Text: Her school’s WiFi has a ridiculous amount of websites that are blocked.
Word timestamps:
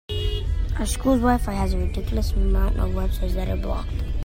Her 0.73 0.87
school’s 0.87 1.21
WiFi 1.21 1.53
has 1.53 1.75
a 1.75 1.77
ridiculous 1.77 2.31
amount 2.31 2.79
of 2.79 2.89
websites 2.93 3.35
that 3.35 3.49
are 3.49 3.55
blocked. 3.55 3.93